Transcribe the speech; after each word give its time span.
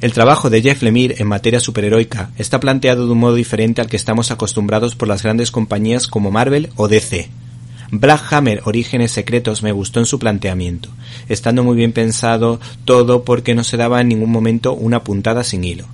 El 0.00 0.14
trabajo 0.14 0.48
de 0.48 0.62
Jeff 0.62 0.82
Lemire 0.82 1.16
en 1.18 1.26
materia 1.26 1.60
superheroica 1.60 2.30
está 2.38 2.58
planteado 2.58 3.04
de 3.04 3.12
un 3.12 3.18
modo 3.18 3.34
diferente 3.34 3.82
al 3.82 3.88
que 3.88 3.96
estamos 3.96 4.30
acostumbrados 4.30 4.94
por 4.94 5.08
las 5.08 5.22
grandes 5.22 5.50
compañías 5.50 6.06
como 6.06 6.30
Marvel 6.30 6.70
o 6.76 6.88
DC. 6.88 7.28
Black 7.90 8.32
Hammer 8.32 8.62
Orígenes 8.64 9.12
Secretos 9.12 9.62
me 9.62 9.72
gustó 9.72 10.00
en 10.00 10.06
su 10.06 10.18
planteamiento, 10.18 10.88
estando 11.28 11.64
muy 11.64 11.76
bien 11.76 11.92
pensado 11.92 12.60
todo 12.86 13.24
porque 13.24 13.54
no 13.54 13.62
se 13.62 13.76
daba 13.76 14.00
en 14.00 14.08
ningún 14.08 14.30
momento 14.30 14.72
una 14.72 15.04
puntada 15.04 15.44
sin 15.44 15.64
hilo. 15.64 15.84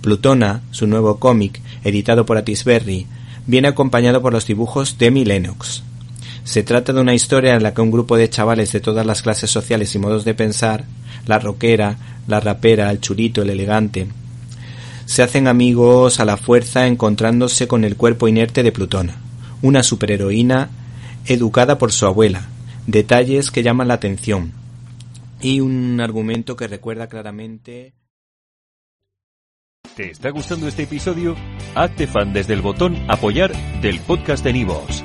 Plutona, 0.00 0.62
su 0.70 0.86
nuevo 0.86 1.18
cómic, 1.18 1.60
editado 1.84 2.24
por 2.24 2.38
Atisberry, 2.38 3.06
viene 3.46 3.68
acompañado 3.68 4.22
por 4.22 4.32
los 4.32 4.46
dibujos 4.46 4.96
de 4.96 5.06
Emi 5.06 5.26
Lennox. 5.26 5.82
Se 6.44 6.62
trata 6.62 6.94
de 6.94 7.00
una 7.00 7.14
historia 7.14 7.54
en 7.54 7.62
la 7.62 7.74
que 7.74 7.82
un 7.82 7.90
grupo 7.90 8.16
de 8.16 8.30
chavales 8.30 8.72
de 8.72 8.80
todas 8.80 9.04
las 9.04 9.20
clases 9.20 9.50
sociales 9.50 9.94
y 9.94 9.98
modos 9.98 10.24
de 10.24 10.34
pensar, 10.34 10.84
la 11.26 11.38
roquera, 11.38 11.98
la 12.26 12.40
rapera, 12.40 12.90
el 12.90 13.00
churito, 13.00 13.42
el 13.42 13.50
elegante, 13.50 14.08
se 15.04 15.22
hacen 15.22 15.48
amigos 15.48 16.20
a 16.20 16.24
la 16.24 16.36
fuerza 16.36 16.86
encontrándose 16.86 17.68
con 17.68 17.84
el 17.84 17.96
cuerpo 17.96 18.28
inerte 18.28 18.62
de 18.62 18.72
Plutona, 18.72 19.16
una 19.60 19.82
superheroína 19.82 20.70
educada 21.26 21.78
por 21.78 21.92
su 21.92 22.06
abuela, 22.06 22.48
detalles 22.86 23.50
que 23.50 23.62
llaman 23.62 23.88
la 23.88 23.94
atención 23.94 24.52
y 25.42 25.60
un 25.60 26.00
argumento 26.00 26.56
que 26.56 26.68
recuerda 26.68 27.08
claramente 27.08 27.92
¿Te 29.96 30.10
está 30.10 30.30
gustando 30.30 30.68
este 30.68 30.84
episodio? 30.84 31.36
Hazte 31.74 32.06
fan 32.06 32.32
desde 32.32 32.54
el 32.54 32.62
botón 32.62 32.96
apoyar 33.08 33.52
del 33.82 34.00
podcast 34.00 34.42
de 34.42 34.54
Nivos. 34.54 35.04